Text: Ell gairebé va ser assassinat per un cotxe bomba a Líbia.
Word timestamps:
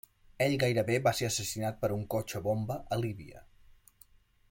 Ell 0.45 0.53
gairebé 0.63 0.95
va 1.09 1.13
ser 1.19 1.27
assassinat 1.27 1.77
per 1.83 1.91
un 1.99 2.03
cotxe 2.15 2.41
bomba 2.49 2.79
a 2.97 3.01
Líbia. 3.05 3.45